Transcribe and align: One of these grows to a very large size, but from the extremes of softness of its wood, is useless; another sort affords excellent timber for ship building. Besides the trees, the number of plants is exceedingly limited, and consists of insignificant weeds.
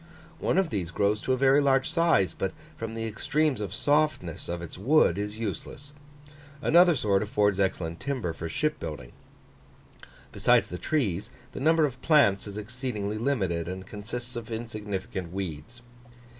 One 0.39 0.57
of 0.57 0.71
these 0.71 0.89
grows 0.89 1.21
to 1.21 1.33
a 1.33 1.37
very 1.37 1.61
large 1.61 1.87
size, 1.91 2.33
but 2.33 2.53
from 2.75 2.95
the 2.95 3.05
extremes 3.05 3.61
of 3.61 3.71
softness 3.71 4.49
of 4.49 4.59
its 4.63 4.75
wood, 4.75 5.19
is 5.19 5.37
useless; 5.37 5.93
another 6.59 6.95
sort 6.95 7.21
affords 7.21 7.59
excellent 7.59 7.99
timber 7.99 8.33
for 8.33 8.49
ship 8.49 8.79
building. 8.79 9.11
Besides 10.31 10.69
the 10.69 10.79
trees, 10.79 11.29
the 11.51 11.59
number 11.59 11.85
of 11.85 12.01
plants 12.01 12.47
is 12.47 12.57
exceedingly 12.57 13.19
limited, 13.19 13.67
and 13.67 13.85
consists 13.85 14.35
of 14.35 14.49
insignificant 14.49 15.31
weeds. 15.31 15.83